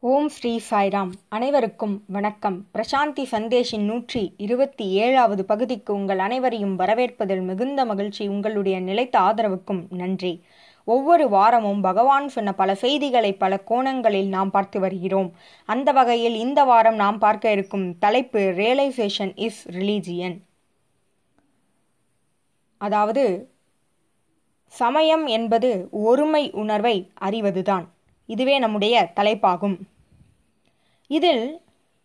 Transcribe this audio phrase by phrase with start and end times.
[0.00, 1.12] ஓம் ஸ்ரீ சாய்ராம்.
[1.28, 2.66] அனைவருக்கும் வணக்கம்.
[2.74, 10.44] பிரசாந்தி சந்தேஷின் நூற்றி இருபத்தி ஏழாவது பகுதிக்கு உங்கள் அனைவரையும் வரவேற்பதில் மிகுந்த மகிழ்ச்சி உங்களுடைய நிலைத்த ஆதரவுக்கும் நன்றி.
[10.84, 15.32] ஒவ்வொரு வாரமும் பகவான் சொன்ன பல செய்திகளை பல கோணங்களில் நாம் பார்த்து வருகிறோம்.
[15.66, 20.38] அந்த வகையில் இந்த வாரம் நாம் பார்க்க இருக்கும் தலைப்பு ரியலைசேஷன் இஸ் ரிலீஜியன்
[22.78, 23.52] அதாவது
[24.66, 27.88] சமயம் என்பது ஒருமை உணர்வை அறிவதுதான்.
[28.28, 29.76] இதுவே நம்முடைய தலைப்பாகும்.
[31.10, 31.44] இதில்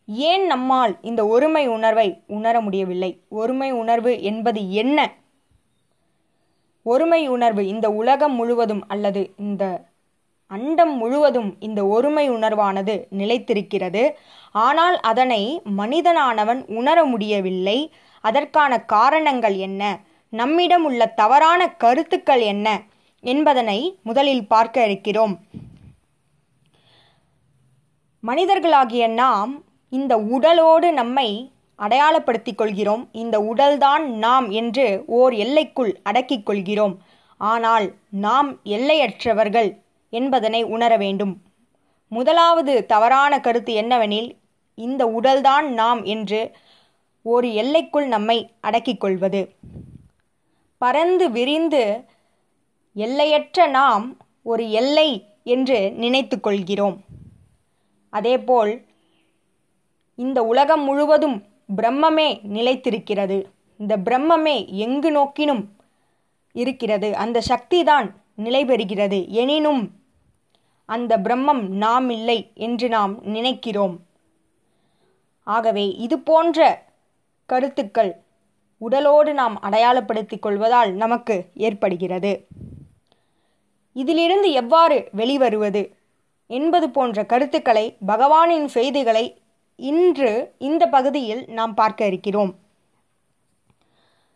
[0.08, 3.12] ஏன் நம்மால் இந்த ஒருமை உணர்வை உணர முடியவில்லை?
[3.30, 4.98] ஒருமை உணர்வு என்பது என்ன?
[6.86, 9.64] ஒருமை உணர்வு இந்த உலகம் முழுவதும் அல்லது இந்த
[10.48, 14.04] அண்டம் முழுவதும் இந்த ஒருமை உணர்வானது நிலைத்திருக்கிறது.
[14.52, 17.92] ஆனால் அதனை மனிதனானவன் உணர முடியவில்லை.
[18.22, 20.00] அதற்கான காரணங்கள் என்ன?
[20.30, 22.82] நம்மிடம் உள்ள தவறான கருத்துக்கள் என்ன?
[23.24, 25.40] என்பதனை முதலில் பார்க்க இருக்கிறோம்.
[28.28, 33.10] மனிதர்களாகிய நாம் இந்த உடலோடு நம்மை அடையாளப்படுத்திக் கொள்கிறோம்.
[33.12, 37.02] இந்த உடல்தான் நாம் என்று ஓர் எல்லைக்குள் அடக்கிக் கொள்கிறோம்.
[37.38, 39.70] ஆனால் நாம் எல்லையற்றவர்கள்
[40.10, 41.42] என்பதனை உணர வேண்டும்.
[42.08, 44.30] முதலாவது தவறான கருத்து என்னவெனில்
[44.76, 46.52] இந்த உடல்தான் நாம் என்று
[47.22, 49.42] ஒரு எல்லைக்குள் நம்மை அடக்கிக் கொள்வது.
[50.78, 52.04] பறந்து விரிந்து
[52.94, 55.10] எல்லையற்ற நாம் ஒரு எல்லை
[55.44, 56.98] என்று நினைத்து கொள்கிறோம்.
[58.14, 58.74] அதேபோல்
[60.16, 61.38] இந்த உலகம் முழுவதும்
[61.76, 63.38] பிரம்மமே நிலைத்திருக்கிறது.
[63.78, 64.56] இந்த பிரம்மமே
[64.86, 65.64] எங்கு நோக்கினும்
[66.56, 67.10] இருக்கிறது.
[67.16, 69.84] அந்த சக்தி தான் நிலை பெறுகிறது எனினும்
[70.86, 73.96] அந்த பிரம்மம் நாம் இல்லை என்று நாம் நினைக்கிறோம்.
[75.48, 76.60] ஆகவே இது போன்ற
[77.50, 78.12] கருத்துக்கள்
[78.82, 81.36] உடலோடு நாம் அடையாளப்படுத்திக் கொள்வதால் நமக்கு
[81.68, 82.32] ஏற்படுகிறது.
[83.96, 85.84] இதிலிருந்து எவ்வாறு வெளிவருவது?
[86.58, 89.26] என்பது போன்ற கருத்துக்களை பகவானின் செய்திகளை
[89.80, 90.32] இன்று
[90.68, 92.52] இந்த பகுதியில் நாம் பார்க்க இருக்கிறோம்.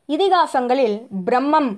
[0.10, 1.72] இதிகாசங்களில் பிரம்மம்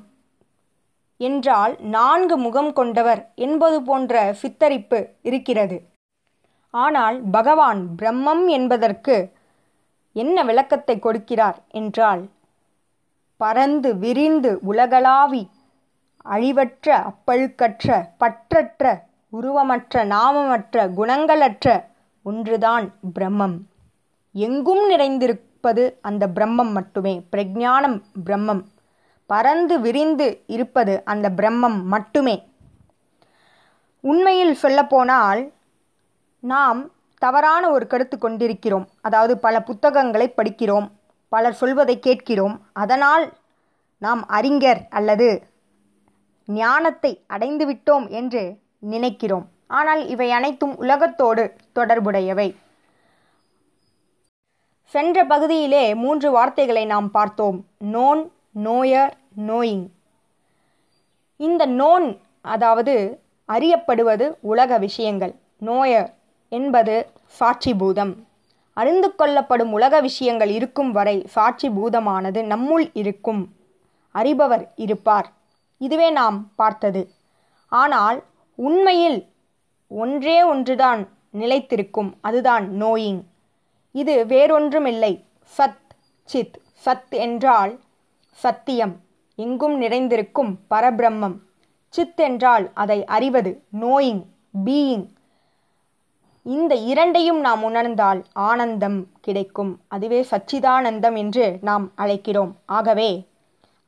[1.20, 5.78] என்றால் நான்கு முகம் கொண்டவர் என்பது போன்ற சித்தரிப்பு இருக்கிறது.
[6.74, 9.16] ஆனால் பகவான் பிரம்மம் என்பதற்கு
[10.16, 12.24] என்ன விளக்கத்தை கொடுக்கிறார் என்றால்
[13.42, 15.44] பறந்து விரிந்து உலகளாவி
[16.26, 18.86] அழிவற்ற அப்பழுக்கற்ற பற்றற்ற
[19.34, 21.84] உருவமற்ற நாமமற்ற குணங்களற்ற
[22.24, 23.58] ஒன்றுதான் பிரம்மம்.
[24.34, 27.26] எங்கும் நிறைந்திருப்பது அந்த பிரம்மம் மட்டுமே.
[27.32, 28.64] பிரஜானம் பிரம்மம்.
[29.26, 32.48] பறந்து விரிந்து இருப்பது அந்த பிரம்மம் மட்டுமே.
[34.00, 35.52] உண்மையில் சொல்லப்போனால்
[36.40, 38.88] நாம் தவறான ஒரு கருத்து கொண்டிருக்கிறோம்.
[39.02, 40.90] அதாவது பல புத்தகங்களை படிக்கிறோம்.
[41.30, 42.62] பலர் சொல்வதை கேட்கிறோம்.
[42.74, 43.34] அதனால்
[43.98, 45.44] நாம் அறிஞர் அல்லது
[46.46, 49.46] ஞானத்தை அடைந்துவிட்டோம் என்று நினைக்கிறோம்.
[49.68, 52.50] ஆனால் இவை அனைத்தும் உலகத்தோடு தொடர்புடையவை.
[54.94, 57.58] சென்ற பகுதியிலே மூன்று வார்த்தைகளை நாம் பார்த்தோம்.
[57.94, 58.22] Known
[58.64, 59.14] knower
[59.48, 59.86] knowing.
[61.40, 62.08] இந்த நோன்
[62.42, 62.96] அதாவது
[63.50, 65.34] அறியப்படுவது உலக விஷயங்கள்.
[65.66, 66.10] நோயர்
[66.52, 68.14] என்பது சாட்சி பூதம்
[68.74, 73.42] அறிந்து கொள்ளப்படும் உலக விஷயங்கள் இருக்கும் வரை சாட்சி பூதமானது நம்முள் இருக்கும்.
[74.16, 75.28] அறிபவர் இருப்பார்.
[75.78, 77.02] இதுவே நாம் பார்த்தது.
[77.72, 78.24] ஆனால்
[78.60, 79.20] உண்மையில்
[79.88, 83.22] ஒன்றே ஒன்றுதான் நிலைத்திருக்கும் அதுதான் நோயிங்
[83.92, 85.24] இது வேறொன்றுமில்லை.
[85.58, 85.86] சத்
[86.24, 86.58] சித்.
[86.86, 87.80] சத் என்றால்
[88.32, 88.96] சத்தியம்.
[89.36, 91.38] எங்கும் நிறைந்திருக்கும் பரபிரம்மம்.
[91.90, 94.22] சித் என்றால் அதை அறிவது நோயிங்
[94.66, 95.08] பீயிங்
[96.44, 99.80] இந்த இரண்டையும் நாம் உணர்ந்தால் ஆனந்தம் கிடைக்கும்.
[99.88, 102.52] அதுவே சச்சிதானந்தம் என்று நாம் அழைக்கிறோம்.
[102.66, 103.10] ஆகவே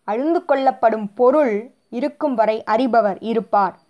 [0.03, 1.53] அழுந்து கொள்ளப்படும் பொருள்
[1.90, 3.81] இருக்கும் வரை அறிபவர் இருப்பார்.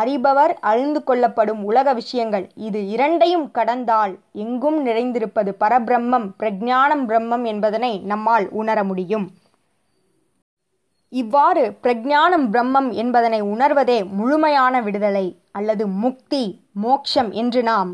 [0.00, 2.50] அறிபவர் அழிந்து கொள்ளப்படும் உலக விஷயங்கள்.
[2.54, 9.26] இது இரண்டையும் கடந்தால் எங்கும் நிறைந்திருப்பது பரபிரம்மம் பிரஜானம் பிரம்மம் என்பதனை நம்மால் உணர முடியும்.
[11.08, 17.90] இவ்வாறு பிரஜானம் பிரம்மம் என்பதனை உணர்வதே முழுமையான விடுதலை அல்லது முக்தி மோக்ஷம் என்று நாம்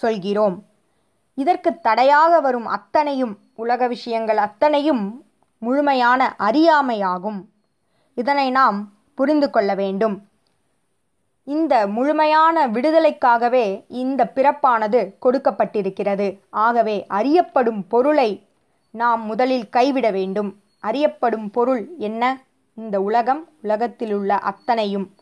[0.00, 0.56] சொல்கிறோம்.
[1.34, 5.04] இதற்கு தடையாக வரும் அத்தனையும் உலக விஷயங்கள் அத்தனையும்
[5.58, 7.40] முழுமையான அறியாமையாகும்.
[8.14, 8.78] இதனை நாம்
[9.14, 10.16] புரிந்து கொள்ள வேண்டும்.
[11.46, 16.38] இந்த முழுமையான விடுதலைக்காகவே இந்த பிறப்பானது கொடுக்கப்பட்டிருக்கிறது.
[16.50, 18.30] ஆகவே அறியப்படும் பொருளை
[18.90, 20.50] நாம் முதலில் கைவிட வேண்டும்.
[20.80, 22.40] அறியப்படும் பொருள் என்ன?
[22.74, 25.14] இந்த உலகம் உலகத்தில் உள்ள அத்தனையும்.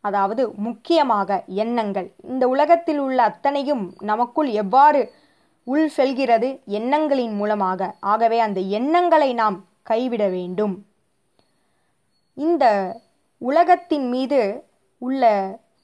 [0.00, 2.12] அதாவது முக்கியமாக எண்ணங்கள்.
[2.22, 5.12] இந்த உலகத்தில் உள்ள அத்தனையும் நமக்குள் எவ்வாறு
[5.64, 6.60] உள் செல்கிறது?
[6.64, 7.94] எண்ணங்களின் மூலமாக.
[8.00, 10.74] ஆகவே அந்த எண்ணங்களை நாம் கைவிட வேண்டும்.
[12.34, 12.64] இந்த
[13.38, 14.64] உலகத்தின் மீது
[14.98, 15.22] உள்ள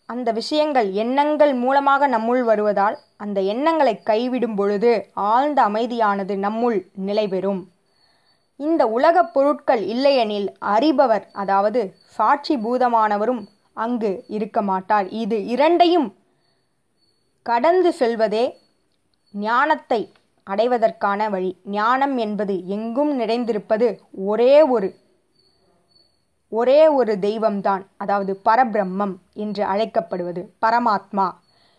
[0.08, 4.92] அந்த விஷயங்கள் எண்ணங்கள் மூலமாக நம்முள் வருவதால் அந்த எண்ணங்களை கைவிடும் பொழுது
[5.30, 7.60] ஆழ்ந்த அமைதியானது நம்முள் நிலைபெறும்
[8.60, 11.80] இந்த உலகப் பொருட்கள் இல்லையெனில் அறிபவர் அதாவது
[12.16, 13.42] சாட்சி பூதமானவரும்
[13.76, 15.08] அங்கு இருக்க மாட்டார்.
[15.22, 16.08] இது இரண்டையும்
[17.46, 18.44] கடந்து செல்வதே
[19.34, 20.00] ஞானத்தை
[20.46, 21.50] அடைவதற்கான வழி.
[21.76, 23.88] ஞானம் என்பது எங்கும் நிறைந்திருப்பது
[24.24, 24.88] ஒரே ஒரு
[26.52, 31.26] ஒரே ஒரு தெய்வம்தான் அதாவது பரபிரம்மம் என்று அழைக்கப்படுவது பரமாத்மா.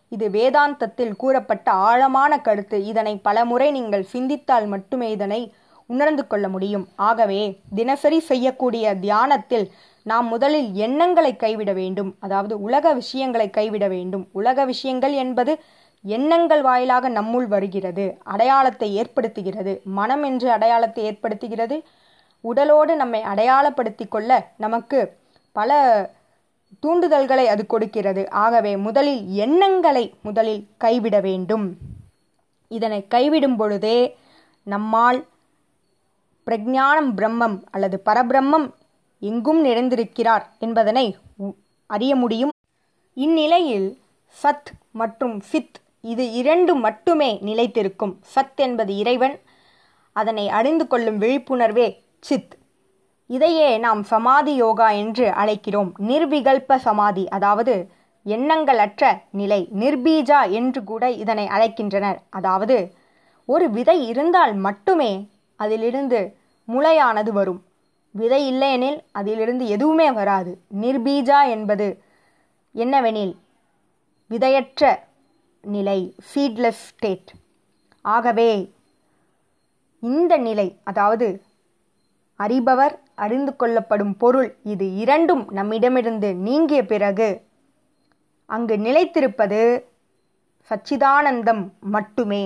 [0.07, 2.85] இது வேதாந்தத்தில் கூறப்பட்ட ஆழமான கருத்து.
[2.85, 5.41] இதனை பலமுறை நீங்கள் சிந்தித்தால் மட்டுமே இதனை
[5.85, 6.87] உணர்ந்து கொள்ள முடியும்.
[6.95, 7.41] ஆகவே
[7.75, 9.71] தினசரி செய்யக்கூடிய தியானத்தில்
[10.03, 12.15] நாம் முதலில் எண்ணங்களை கைவிட வேண்டும்.
[12.19, 14.27] அதாவது உலக விஷயங்களை கைவிட வேண்டும்.
[14.31, 15.53] உலக விஷயங்கள் என்பது
[16.03, 18.05] எண்ணங்கள் வாயிலாக நம்முள் வருகிறது.
[18.23, 19.73] அடையாளத்தை ஏற்படுத்துகிறது.
[19.83, 21.77] மனம் என்று அடையாளத்தை ஏற்படுத்துகிறது.
[22.41, 25.17] உடலோடு நம்மை அடையாளப்படுத்தி கொள்ள நமக்கு
[25.51, 25.77] பல
[26.81, 28.29] தூண்டுதல்களை அது கொடுக்கிறது.
[28.29, 31.77] ஆகவே முதலில் எண்ணங்களை முதலில் கைவிட வேண்டும்.
[32.67, 34.17] இதனை கைவிடும் பொழுதே
[34.63, 35.27] நம்மால்
[36.45, 38.67] பிரஜானம் பிரம்மம் அல்லது பரபிரம்மம்
[39.19, 41.17] எங்கும் நிறைந்திருக்கிறார் என்பதனை
[41.87, 42.53] அறிய முடியும்.
[43.13, 44.01] இந்நிலையில்
[44.43, 48.13] சத் மற்றும் சித் இது இரண்டு மட்டுமே நிலைத்திருக்கும்.
[48.35, 49.39] சத் என்பது இறைவன்
[50.11, 51.87] அதனை அறிந்து கொள்ளும் விழிப்புணர்வே
[52.23, 52.53] சித்.
[53.29, 55.91] இதையே நாம் சமாதி யோகா என்று அழைக்கிறோம்.
[56.07, 57.75] நிர்விகல்ப சமாதி அதாவது
[58.25, 62.17] எண்ணங்களற்ற நிலை நிர்பீஜா என்று கூட இதனை அழைக்கின்றனர்.
[62.29, 62.77] அதாவது
[63.45, 65.11] ஒரு விதை இருந்தால் மட்டுமே
[65.59, 66.19] அதிலிருந்து
[66.67, 67.61] முளையானது வரும்.
[68.15, 70.51] விதை இல்லையெனில் அதிலிருந்து எதுவுமே வராது.
[70.81, 71.87] நிர்பீஜா என்பது
[72.75, 73.33] என்னவெனில்
[74.31, 74.83] விதையற்ற
[75.63, 75.99] நிலை
[76.31, 77.31] சீட்லெஸ் ஸ்டேட்
[78.05, 78.51] ஆகவே
[80.03, 81.27] இந்த நிலை அதாவது
[82.39, 87.29] அறிபவர் அறிந்து கொள்ளப்படும் பொருள் இது இரண்டும் நம்மிடமிருந்து நீங்கிய பிறகு
[88.49, 89.61] அங்கு நிலைத்திருப்பது
[90.71, 91.63] சச்சிதானந்தம்
[91.95, 92.43] மட்டுமே.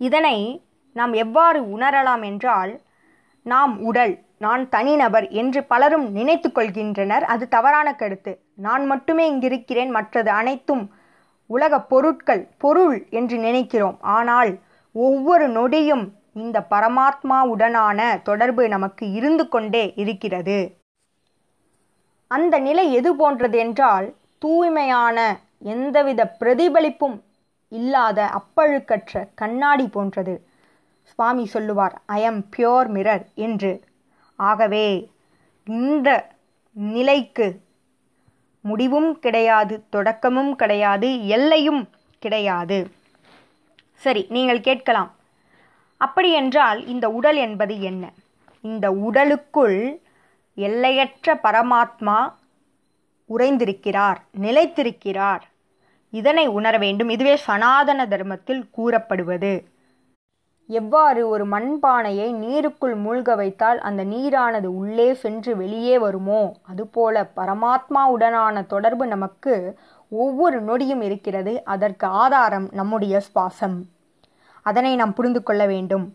[0.00, 0.36] இதனை
[0.96, 2.72] நாம் எவ்வாறு உணரலாம் என்றால்
[3.42, 7.24] நாம் உடல் நான் தனிநபர் என்று பலரும் நினைத்து கொள்கின்றனர்.
[7.32, 8.32] அது தவறான கருத்து.
[8.56, 9.90] நான் மட்டுமே இங்கிருக்கிறேன்.
[9.90, 10.84] மற்றது அனைத்தும்
[11.50, 13.96] உலக பொருட்கள் பொருள் என்று நினைக்கிறோம்.
[14.00, 14.50] ஆனால்
[14.92, 20.78] ஒவ்வொரு நொடியும் இந்த பரமாத்மாவுடனான தொடர்பு நமக்கு இருந்து கொண்டே இருக்கிறது.
[22.26, 27.22] அந்த நிலை எது போன்றது என்றால் தூய்மையான எந்தவித பிரதிபலிப்பும்
[27.68, 30.46] இல்லாத அப்பழுக்கற்ற கண்ணாடி போன்றது.
[31.02, 33.84] சுவாமி சொல்லுவார் ஐ எம் பியோர் மிரர் என்று.
[34.36, 35.12] ஆகவே
[35.66, 36.08] இந்த
[36.72, 37.62] நிலைக்கு
[38.60, 41.88] முடிவும் கிடையாது தொடக்கமும் கிடையாது எல்லையும்
[42.18, 42.90] கிடையாது.
[43.94, 45.13] சரி நீங்கள் கேட்கலாம்.
[45.96, 48.12] அப்படியென்றால் இந்த உடல் என்பது என்ன?
[48.60, 50.00] இந்த உடலுக்குள்
[50.54, 52.32] எல்லையற்ற பரமாத்மா
[53.28, 55.40] உறைந்திருக்கிறார் நிலைத்திருக்கிறார்.
[56.10, 57.08] இதனை உணர வேண்டும்.
[57.08, 59.64] இதுவே சனாதன தர்மத்தில் கூறப்படுவது.
[60.66, 66.56] எவ்வாறு ஒரு மண்பானையை நீருக்குள் மூழ்க வைத்தால் அந்த நீரானது உள்ளே சென்று வெளியே வருமோ?
[66.62, 69.78] அதுபோல பரமாத்மாவுடனான தொடர்பு நமக்கு
[70.10, 71.64] ஒவ்வொரு நொடியும் இருக்கிறது.
[71.64, 73.84] அதற்கு ஆதாரம் நம்முடைய சுவாசம்.
[74.66, 76.06] அதனை நாம் புரிந்து கொள்ள வேண்டும்.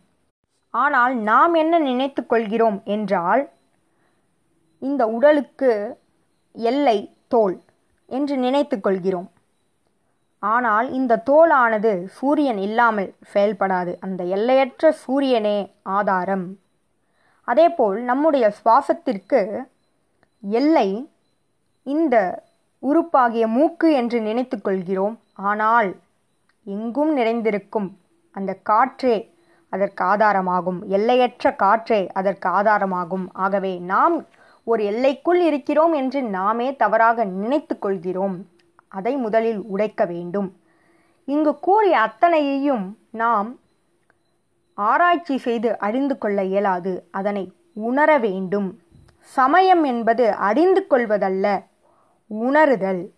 [0.74, 3.44] ஆனால் நாம் என்ன நினைத்து கொள்கிறோம் என்றால்
[4.82, 5.72] இந்த உடலுக்கு
[6.56, 6.98] எல்லை
[7.28, 7.56] தோல்
[8.10, 9.30] என்று நினைத்து கொள்கிறோம்.
[10.44, 13.92] ஆனால் இந்த தோலானது சூரியன் இல்லாமல் செயல்படாது.
[14.00, 16.46] அந்த எல்லையற்ற சூரியனே ஆதாரம்.
[17.48, 19.42] அதேபோல் நம்முடைய சுவாசத்திற்கு
[20.44, 20.90] எல்லை
[21.84, 22.16] இந்த
[22.84, 25.16] உறுப்பாகிய மூக்கு என்று நினைத்து கொள்கிறோம்.
[25.50, 25.90] ஆனால்
[26.66, 27.90] எங்கும் நிறைந்திருக்கும்
[28.32, 29.38] அந்த காற்றே
[29.70, 30.86] அதற்கு ஆதாரமாகும்.
[30.86, 33.26] எல்லையற்ற காற்றே அதற்கு ஆதாரமாகும்.
[33.34, 34.26] ஆகவே நாம்
[34.64, 38.48] ஒரு எல்லைக்குள் இருக்கிறோம் என்று நாமே தவறாக நினைத்து கொள்கிறோம்.
[38.88, 40.58] அதை முதலில் உடைக்க வேண்டும்.
[41.26, 43.60] இங்கு கூறிய அத்தனையையும் நாம்
[44.74, 47.08] ஆராய்ச்சி செய்து அறிந்து கொள்ள இயலாது.
[47.12, 48.80] அதனை உணர வேண்டும்.
[49.20, 51.64] சமயம் என்பது அறிந்து கொள்வதல்ல
[52.30, 53.10] உணருதல்.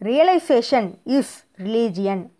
[0.00, 2.34] ரியலைசேஷன் இஸ் ரிலீஜியன்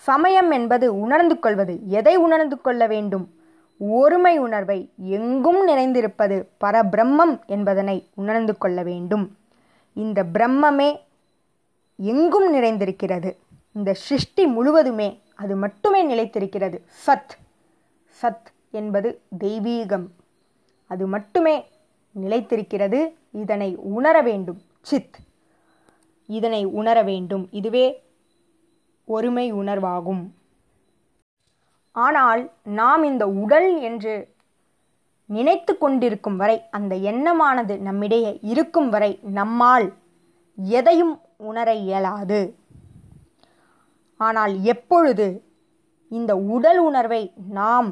[0.00, 1.88] சமயம் என்பது உணர்ந்து கொள்வது.
[1.88, 3.34] எதை உணர்ந்து கொள்ள வேண்டும்?
[3.78, 9.36] ஒருமை உணர்வை எங்கும் நிறைந்திருப்பது பரபிரம்மம் என்பதனை உணர்ந்து கொள்ள வேண்டும்.
[9.94, 10.90] இந்த பிரம்மமே
[11.96, 13.30] எங்கும் நிறைந்திருக்கிறது.
[13.72, 16.78] இந்த சிருஷ்டி முழுவதுமே அது மட்டுமே நிலைத்திருக்கிறது.
[17.06, 17.34] சத்.
[18.22, 20.06] சத் என்பது தெய்வீகம்.
[20.86, 21.56] அது மட்டுமே
[22.20, 23.00] நிலைத்திருக்கிறது.
[23.32, 24.60] இதனை உணர வேண்டும்.
[24.80, 25.16] சித்.
[26.26, 27.48] இதனை உணர வேண்டும்.
[27.50, 27.86] இதுவே
[29.16, 30.22] ஒருமை உணர்வாகும்.
[31.96, 32.42] ஆனால்
[32.80, 34.14] நாம் இந்த உடல் என்று
[35.30, 39.86] நினைத்து கொண்டிருக்கும் வரை அந்த எண்ணமானது நம்மிடையே இருக்கும் வரை நம்மால்
[40.58, 41.14] எதையும்
[41.50, 42.40] உணர இயலாது.
[44.20, 45.26] ஆனால் எப்பொழுது
[46.08, 47.22] இந்த உடல் உணர்வை
[47.58, 47.88] நாம்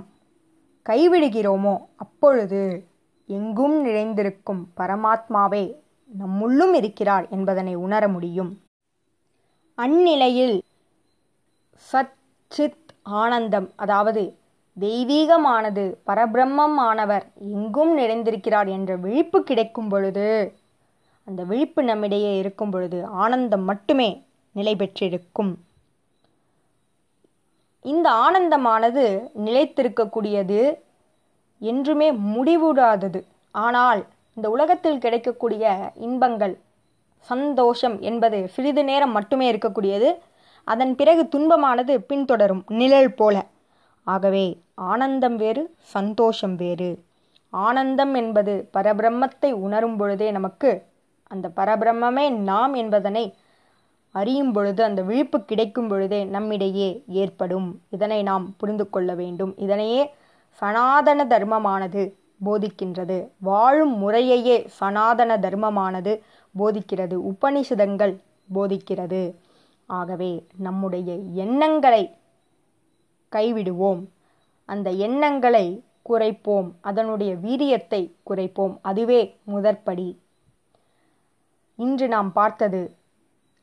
[0.87, 2.63] கைவிடுகிறோமோ அப்பொழுது
[3.29, 5.65] எங்கும் நிறைந்திருக்கும் பரமாத்மாவே
[6.11, 8.51] நம்முள்ளும் இருக்கிறார் என்பதனை உணர முடியும்.
[9.79, 10.57] அந்நிலையில்
[11.87, 12.93] சச்சித்
[13.23, 13.69] ஆனந்தம்.
[13.77, 14.23] அதாவது
[14.77, 20.27] தெய்வீகமானது பரபிரம்மமானவர் எங்கும் நிறைந்திருக்கிறார் என்ற விழிப்பு கிடைக்கும் பொழுது
[21.27, 24.11] அந்த விழிப்பு நம்மிடையே இருக்கும் பொழுது ஆனந்தம் மட்டுமே
[24.53, 25.51] நிலை பெற்றிருக்கும்.
[27.85, 29.05] இந்த ஆனந்தமானது
[29.47, 30.61] நிலைத்திருக்கக்கூடியது
[31.71, 33.21] என்றுமே முடிவுடாதது.
[33.51, 34.01] ஆனால்
[34.37, 36.55] இந்த உலகத்தில் கிடைக்கக்கூடிய இன்பங்கள்
[37.29, 40.09] சந்தோஷம் என்பது சிறிது நேரம் மட்டுமே இருக்கக்கூடியது.
[40.73, 43.37] அதன் பிறகு துன்பமானது பின்தொடரும் நிழல் போல.
[44.07, 44.45] ஆகவே
[44.75, 45.63] ஆனந்தம் வேறு
[45.95, 46.91] சந்தோஷம் வேறு.
[47.53, 50.71] ஆனந்தம் என்பது பரபிரம்மத்தை உணரும் பொழுதே நமக்கு
[51.31, 53.25] அந்த பரபிரம்மே நாம் என்பதனை
[54.15, 56.89] அறியும் பொழுது அந்த விழிப்பு கிடைக்கும் பொழுதே நம்மிடையே
[57.23, 57.69] ஏற்படும்.
[57.89, 59.53] இதனை நாம் புரிந்து கொள்ள வேண்டும்.
[59.57, 60.03] இதனையே
[60.61, 62.03] சனாதன தர்மமானது
[62.45, 63.19] போதிக்கின்றது.
[63.39, 66.15] வாழும் முறையையே சனாதன தர்மமானது
[66.59, 67.17] போதிக்கிறது.
[67.31, 68.15] உபனிஷதங்கள்
[68.55, 69.23] போதிக்கிறது.
[69.89, 72.17] ஆகவே நம்முடைய எண்ணங்களை
[73.33, 74.07] கைவிடுவோம்.
[74.65, 76.73] அந்த எண்ணங்களை குறைப்போம்.
[76.81, 78.79] அதனுடைய வீரியத்தை குறைப்போம்.
[78.83, 80.09] அதுவே முதற்படி.
[81.77, 82.97] இன்று நாம் பார்த்தது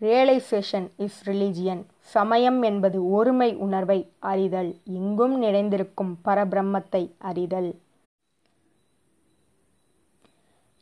[0.01, 4.75] ரியலைசேஷன் இஸ் ரிலிஜியன் சமயம் என்பது ஒருமை உணர்வை அறிதல்.
[4.83, 7.79] எங்கும் நிறைந்திருக்கும் பரபிரம்மத்தை அறிதல்.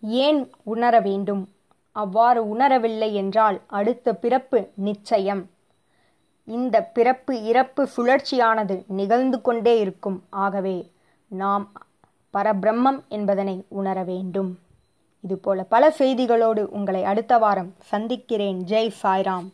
[0.01, 1.49] ஏன் உணர வேண்டும்?
[1.93, 5.49] அவ்வாறு உணரவில்லை என்றால் அடுத்த பிறப்பு நிச்சயம்.
[6.47, 10.23] இந்த பிறப்பு இறப்பு சுழற்சியானது நிகழ்ந்து கொண்டே இருக்கும்.
[10.29, 10.91] ஆகவே
[11.27, 11.71] நாம்
[12.33, 14.51] பரபிரம்மம் என்பதனை உணர வேண்டும்.
[15.23, 18.59] இதுபோல பல செய்திகளோடு உங்களை அடுத்த வாரம் சந்திக்கிறேன்.
[18.67, 19.47] ஜெய் சாய்ராம்.